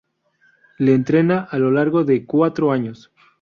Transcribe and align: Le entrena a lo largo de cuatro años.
Le 0.79 0.95
entrena 0.99 1.41
a 1.43 1.59
lo 1.59 1.69
largo 1.69 2.03
de 2.03 2.25
cuatro 2.25 2.71
años. 2.71 3.11